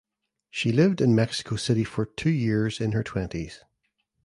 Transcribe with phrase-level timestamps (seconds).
[0.49, 3.63] She lived in Mexico City for two years in her twenties.